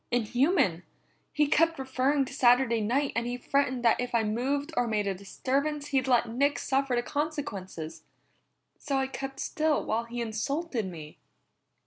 [0.09, 0.81] "Inhuman!
[1.31, 5.05] He kept referring to Saturday night, and he threatened that if I moved or made
[5.05, 8.01] a disturbance he'd let Nick suffer the consequences.
[8.79, 11.19] So I kept still while he insulted me."